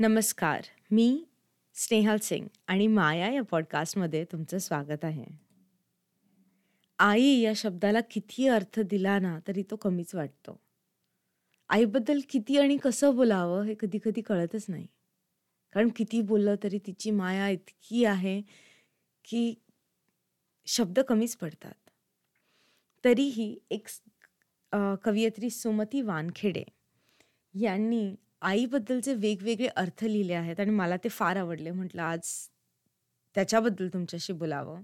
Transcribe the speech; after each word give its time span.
नमस्कार 0.00 0.62
मी 0.90 1.24
स्नेहल 1.74 2.16
सिंग 2.16 2.46
आणि 2.66 2.86
माया 2.86 3.30
या 3.32 3.42
पॉडकास्टमध्ये 3.42 4.24
तुमचं 4.24 4.58
स्वागत 4.58 5.04
आहे. 5.04 5.24
आई 6.98 7.40
या 7.40 7.52
शब्दाला 7.56 8.00
किती 8.10 8.46
अर्थ 8.48 8.80
दिला 8.80 9.18
ना 9.18 9.38
तरी 9.48 9.62
तो 9.62 9.76
कमीच 9.76 10.14
वाटतो. 10.14 10.56
आईबद्दल 11.68 12.20
किती 12.28 12.58
आणि 12.58 12.76
कसं 12.76 13.14
बोलावं 13.14 13.64
हे 13.64 13.74
कधी 13.80 13.98
कधी 14.04 14.20
कळतच 14.20 14.66
नाही. 14.68 14.86
कारण 15.72 15.88
किती 15.96 16.20
बोललं 16.22 16.54
तरी 16.62 16.78
तिची 16.78 17.10
माया 17.10 17.48
इतकी 17.48 18.04
आहे 18.04 18.42
की 19.24 19.54
शब्द 20.66 21.00
कमीच 21.00 21.36
पडतात. 21.36 21.90
तरीही 23.04 23.58
एक 23.70 23.88
कवयित्री 25.04 25.50
सुमती 25.50 26.02
वानखेडे 26.02 26.64
यांनी 27.54 28.14
आईबद्दलचे 28.42 29.14
वेगवेगळे 29.14 29.66
अर्थ 29.66 30.04
लिहिले 30.04 30.34
आहेत 30.34 30.60
आणि 30.60 30.70
मला 30.70 30.96
ते 30.96 31.08
फार 31.08 31.36
आवडले. 31.36 31.70
म्हटलं 31.70 32.02
आज 32.02 32.28
त्याच्याबद्दल 33.36 33.88
तुमच्याशी 33.88 34.32
बोलावं. 34.32 34.82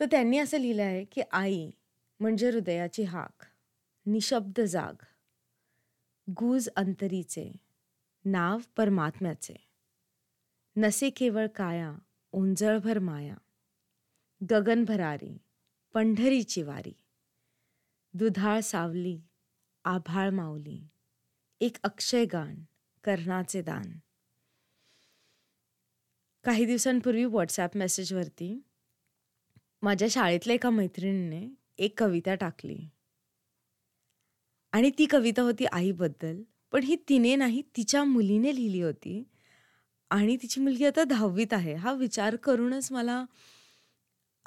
तर 0.00 0.06
त्यांनी 0.10 0.38
असं 0.38 0.58
लिहिलं 0.58 0.82
आहे 0.82 1.04
की 1.04 1.22
आई 1.32 1.70
म्हणजे 2.20 2.50
हृदयाची 2.50 3.02
हाक 3.02 3.44
निशब्द 4.06 4.60
जाग 4.60 5.02
गुज 6.28 6.68
अंतरीचे 6.76 7.50
नाव 8.24 8.58
परमात्म्याचे 8.76 9.54
नसे 10.76 11.10
केवळ 11.10 11.46
काया 11.46 11.92
ओंजळभर 12.32 12.98
माया 12.98 13.34
गगन 14.40 14.84
भरारी 14.84 15.36
पंढरीची 15.94 16.62
वारी 16.62 16.92
दुधाळ 18.14 18.60
सावली 18.60 19.18
आभाळ 19.84 20.30
माऊली 20.30 20.80
एक 21.60 21.76
अक्षयगान 21.84 22.54
कर्णाचे 23.04 23.62
दान. 23.62 23.92
काही 26.44 26.64
दिवसांपूर्वी 26.64 27.24
व्हॉट्सॲप 27.24 27.76
मेसेजवरती 27.76 28.60
माझ्या 29.82 30.08
शाळेतल्या 30.10 30.54
एका 30.54 30.70
मैत्रिणीने 30.70 31.48
एक 31.78 31.98
कविता 31.98 32.34
टाकली. 32.34 32.78
आणि 34.72 34.90
ती 34.98 35.06
कविता 35.06 35.42
होती 35.42 35.64
आईबद्दल 35.64 36.42
पण 36.72 36.82
ही 36.82 36.96
तिने 37.08 37.36
नाही 37.36 37.62
तिच्या 37.76 38.04
मुलीने 38.04 38.54
लिहिली 38.54 38.80
होती. 38.82 39.22
आणि 40.10 40.36
तिची 40.36 40.60
मुलगी 40.60 40.84
आता 40.84 41.04
दहावीत 41.04 41.52
आहे. 41.52 41.74
हा 41.74 41.92
विचार 41.92 42.36
करूनच 42.36 42.92
मला 42.92 43.24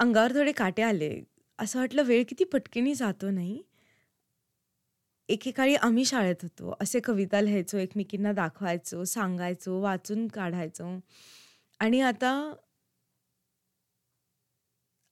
अंगावर 0.00 0.32
थोडे 0.34 0.52
काटे 0.52 0.82
आले. 0.82 1.22
असं 1.58 1.78
वाटलं 1.78 2.02
वेळ 2.02 2.24
किती 2.28 2.44
पटकीने 2.44 2.94
जातो 2.94 3.30
नाही? 3.30 3.62
एकेकाळी 5.28 5.74
आम्ही 5.74 6.04
शाळेत 6.04 6.42
होतो. 6.42 6.74
असे 6.80 7.00
कविता 7.00 7.40
लिहायचो 7.40 7.78
एकमेकींना 7.78 8.32
दाखवायचो 8.32 9.04
सांगायचो 9.04 9.80
वाचून 9.82 10.26
काढायचो. 10.28 10.86
आणि 11.80 12.00
आता 12.00 12.30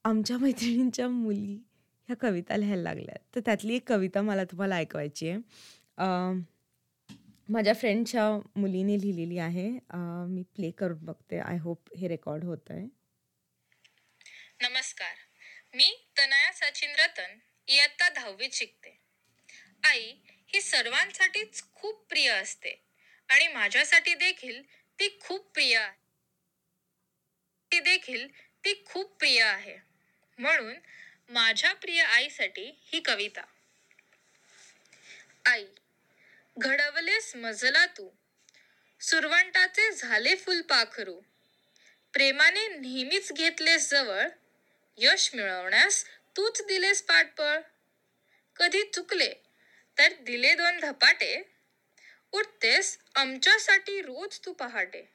आमच्या 0.04 0.36
मैत्रिणींच्या 0.38 1.08
मुली 1.08 1.54
ह्या 2.08 2.16
कविता 2.20 2.56
लिहायला 2.56 2.82
लागल्या 2.82 3.16
तर 3.34 3.40
त्यातली 3.40 3.74
एक 3.76 3.88
कविता 3.88 4.22
मला 4.22 4.44
तुम्हाला 4.44 4.76
ऐकवायची 4.76 5.28
आहे. 5.28 5.38
माझ्या 7.48 7.74
फ्रेंडच्या 7.74 8.28
मुलीने 8.56 9.00
लिहिलेली 9.00 9.38
आहे. 9.38 9.68
मी 10.28 10.42
प्ले 10.54 10.70
करून 10.70 11.04
बघते. 11.04 11.38
आय 11.38 11.58
होप 11.58 11.94
हे 11.98 12.08
रेकॉर्ड 12.08 12.44
होत 12.44 12.70
आहे 12.70 12.86
नमस्कार. 14.62 15.14
मी 15.74 15.90
तनया 16.18 16.52
सचिन 16.54 16.90
रतन 16.98 17.38
इयत्ता 17.68 18.08
दहावीत 18.10 18.50
शिकते. 18.52 19.01
आई 19.82 20.12
ही 20.54 20.60
सर्वांसाठीच 20.60 21.62
खूप 21.74 22.06
प्रिय 22.08 22.28
असते 22.28 22.82
आणि 23.28 23.48
माझ्यासाठी 23.48 24.14
देखील 24.14 24.62
ती 24.98 25.18
खूप 25.20 25.50
प्रिय 25.50 25.76
आहे. 25.76 26.00
ती 27.72 27.80
देखील 27.80 28.28
ती 28.64 28.82
खूप 28.86 29.18
प्रिय 29.18 29.42
आहे. 29.42 29.76
म्हणून 30.38 30.74
माझ्या 31.28 31.72
प्रिय 31.72 32.02
आईसाठी 32.02 32.80
ही 32.92 33.00
कविता. 33.00 33.42
आई 35.44 35.64
घडवलेस 36.58 37.36
मजला 37.36 37.86
तू. 37.86 38.08
सुरवंटाचे 39.00 39.90
झाले 39.90 40.34
फुलपाखरू 40.36 41.20
प्रेमाने 42.14 42.68
नेहमीच 42.68 43.32
घेतलेस 43.32 43.90
जवळ. 43.90 44.28
यश 44.98 45.34
मिळवण्यास 45.34 46.04
तूच 46.36 46.62
दिलेस 46.62 47.02
पाठबळ. 47.02 47.60
कधी 48.56 48.82
चुकले 48.82 49.41
तर 50.02 50.12
दिले 50.20 50.54
दोन 50.54 50.78
धपाटे. 50.80 51.42
उठतेस 52.32 52.98
आमच्यासाठी 53.14 54.00
रोज 54.02 54.40
तू 54.44 54.52
पहाटे. 54.52 55.08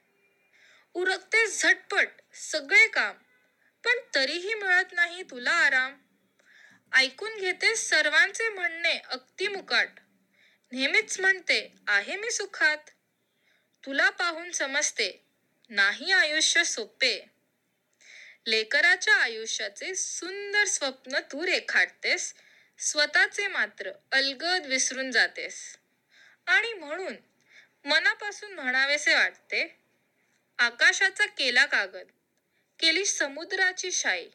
उरकतेस 0.94 1.62
झटपट 1.62 2.08
सगळे 2.34 2.88
काम 2.88 3.16
पण 3.84 3.98
तरीही 4.14 4.54
मिळत 4.54 4.92
नाही 4.92 5.22
तुला 5.22 5.50
आराम. 5.50 5.96
ऐकून 6.92 7.36
घेतेस 7.36 7.88
सर्वांचे 7.88 8.48
म्हणणे 8.48 8.98
अगदी 8.98 9.48
मुकाट. 9.48 9.88
नेहमीच 10.72 11.20
म्हणते 11.20 11.74
आहे 11.88 12.16
मी 12.16 12.30
सुखात. 12.30 12.90
तुला 13.86 14.10
पाहून 14.10 14.50
समजते 14.52 15.24
नाही 15.70 16.12
आयुष्य 16.12 16.64
सोपे. 16.64 17.28
लेकराच्या 18.46 19.14
आयुष्याचे 19.14 19.94
सुंदर 19.94 20.64
स्वप्न 20.64 21.18
तू 21.32 21.46
रेखाटतेस 21.46 22.34
स्वतःचे 22.78 23.46
मात्र 23.48 23.90
अलगद 24.12 24.66
विसरून 24.66 25.10
जातेस. 25.10 25.76
आणि 26.46 26.72
म्हणून 26.72 27.14
मनापासून 27.88 28.52
म्हणावेसे 28.52 29.14
वाटते 29.14 29.62
आकाशाचा 30.58 31.26
केला 31.26 31.64
कागद 31.66 32.06
केली 32.78 33.04
समुद्राची 33.04 33.92
शाई 33.92 34.28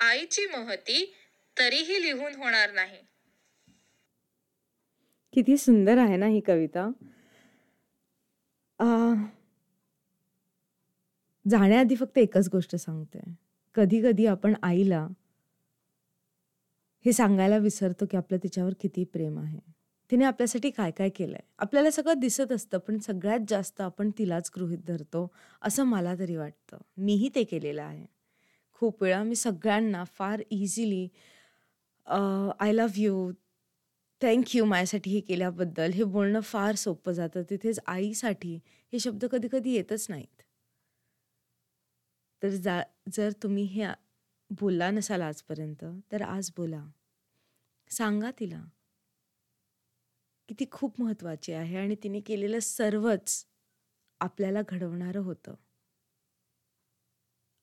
आईची 0.00 0.46
महती 0.46 1.14
तरीही 1.58 2.02
लिहून 2.02 2.34
होणार 2.34 2.70
नाही. 2.72 2.98
किती 5.34 5.56
सुंदर 5.56 5.98
आहे 5.98 6.16
ना 6.16 6.26
ही 6.26 6.40
कविता. 6.40 6.90
जाण्याआधी 11.50 11.96
फक्त 11.96 12.18
एकच 12.18 12.48
गोष्ट 12.48 12.76
सांगते. 12.76 13.20
कधी 13.74 14.00
कधी 14.02 14.26
आपण 14.26 14.54
आईला 14.62 15.06
हे 17.04 17.12
सांगायला 17.12 17.56
विसरतो 17.58 18.06
की 18.10 18.16
आपलं 18.16 18.38
तिच्यावर 18.42 18.72
किती 18.80 19.04
प्रेम 19.04 19.38
आहे. 19.38 19.58
तिने 20.10 20.24
आपल्यासाठी 20.24 20.70
काय 20.70 20.90
काय 20.90 21.08
केलंय? 21.16 21.40
आपल्याला 21.58 21.90
सगळं 21.90 22.18
दिसत 22.20 22.52
असतं 22.52 22.78
पण 22.78 22.98
सगळ्यात 22.98 23.40
जास्त 23.48 23.80
आपण 23.80 24.10
तिलाच 24.18 24.50
गृहित 24.56 24.78
धरतो 24.86 25.26
असं 25.62 25.84
मला 25.86 26.14
तरी 26.18 26.36
वाटतं. 26.36 26.78
मीही 26.98 27.28
ते 27.34 27.44
केलेलं 27.44 27.82
आहे. 27.82 28.06
खूप 28.72 29.02
वेळा 29.02 29.22
मी 29.22 29.34
सगळ्यांना 29.36 30.04
फार 30.18 30.42
easily 30.50 31.06
I 32.06 32.72
love 32.72 33.00
you 33.00 33.30
thank you 34.20 34.64
माझ्यासाठी 34.64 35.10
हे 35.10 35.20
केल्याबद्दल 35.20 35.92
हे 35.92 36.04
बोलणं 36.04 36.40
फार 36.42 36.74
सोपं 36.76 37.12
जातं. 37.12 37.42
तिथेच 37.50 37.80
आईसाठी 37.86 38.54
हे 38.92 38.98
शब्द 38.98 39.24
कधी 39.32 39.48
कधी 39.52 39.74
येतच 39.74 40.06
नाहीत. 40.10 40.42
तर 42.42 42.48
जा 42.56 42.80
जर 43.08 43.32
तुम्ही 43.42 43.64
हे 43.66 43.86
बोलला 44.52 44.90
नसाल 44.90 45.22
आजपर्यंत 45.22 45.84
तर 46.12 46.22
आज 46.24 46.50
बोला. 46.56 46.82
सांगा 47.90 48.30
तिला 48.30 48.62
की 50.48 50.54
ती 50.54 50.64
खूप 50.72 51.00
महत्त्वाची 51.00 51.52
आहे 51.52 51.76
आणि 51.76 51.94
तिने 52.02 52.20
केलेलं 52.20 52.58
सर्वच 52.60 53.44
आपल्याला 54.20 54.62
घडवणारं 54.68 55.20
होतं. 55.20 55.54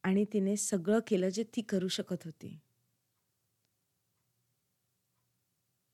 आणि 0.04 0.26
तिने 0.34 0.56
सगळं 0.58 1.00
केलं 1.08 1.30
जे 1.30 1.44
ती 1.56 1.62
करू 1.62 1.88
शकत 1.90 2.26
होती. 2.26 2.60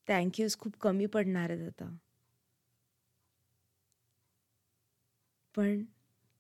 थँक्यूज 0.08 0.56
खूप 0.56 0.76
कमी 0.82 1.06
पडणार 1.08 1.50
आहेत 1.50 1.68
आता. 1.68 1.96
पण 5.56 5.84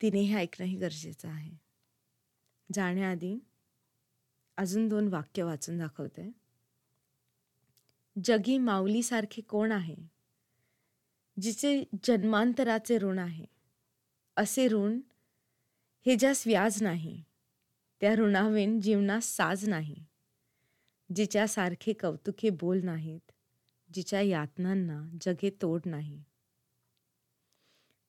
तिने 0.01 0.21
हे 0.21 0.35
ऐकणंही 0.35 0.75
गरजेचं 0.77 1.27
आहे. 1.27 1.55
जाण्याआधी 2.69 3.37
अजून 4.57 4.87
दोन 4.87 5.07
वाक्य 5.07 5.43
वाचून 5.43 5.77
दाखवते. 5.77 6.31
जगी 8.23 8.57
माऊलीसारखे 8.57 9.41
कोण 9.41 9.71
आहे? 9.71 9.95
जिचे 11.41 11.83
जन्मांतराचे 12.03 12.97
ऋण 12.97 13.19
आहे. 13.19 13.45
असे 14.35 14.67
ऋण 14.67 14.99
हे 16.05 16.15
ज्यास 16.15 16.47
व्याज 16.47 16.83
नाही. 16.83 17.23
त्या 18.01 18.15
ऋणावेन 18.15 18.81
जीवनास 18.81 19.25
साज 19.25 19.69
नाही. 19.69 20.05
जिच्यासारखे 21.15 21.93
कौतुके 21.93 22.49
बोल 22.49 22.81
नाहीत. 22.83 23.31
जिच्या 23.93 24.21
यातनांना 24.21 25.09
जगे 25.21 25.49
तोड 25.61 25.81
नाही. 25.85 26.23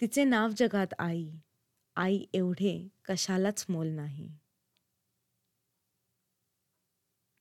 तिचे 0.00 0.24
नाव 0.24 0.48
जगात 0.56 0.94
आई. 0.98 1.30
आई 1.96 2.24
एवढे 2.34 2.88
कशालाच 3.04 3.66
मोल 3.68 3.88
नाही. 3.88 4.38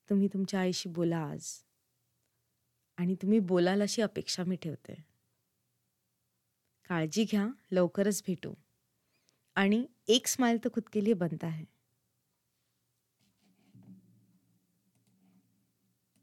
तुम्ही 0.10 0.28
तुमच्या 0.28 0.60
आईशी 0.60 0.90
बोला 0.90 1.18
आज. 1.18 1.64
आणि 2.98 3.16
तुम्ही 3.16 3.40
बोलाल 3.40 3.82
अशी 3.82 4.02
अपेक्षा 4.02 4.44
मी 4.44 4.56
ठेवते. 4.56 5.06
काळजी 6.90 7.24
घ्या 7.24 7.48
लवकरच 7.72 8.24
भेटू. 8.28 8.54
आणि 9.56 9.88
एक 10.08 10.28
स्माईल 10.28 10.58
तर 10.64 10.70
खुद 10.74 10.84
के 10.94 11.04
लिए 11.04 11.14
बनता 11.14 11.48
है. 11.48 11.64